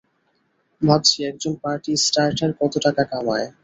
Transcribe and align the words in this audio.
ভাবছি, 0.81 1.17
একজন 1.29 1.53
party 1.63 1.91
starter 2.03 2.51
কত 2.59 2.73
টাকা 2.85 3.03
কামায়। 3.11 3.47